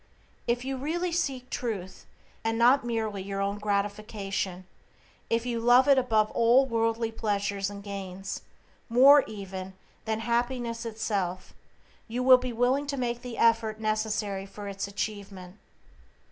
[0.47, 2.07] If you really seek Truth,
[2.43, 4.65] and not merely your own gratification;
[5.29, 8.41] if you love it above all worldly pleasures and gains;
[8.89, 9.75] more, even,
[10.05, 11.53] than happiness itself,
[12.07, 15.59] you will be willing to make the effort necessary for its achievement.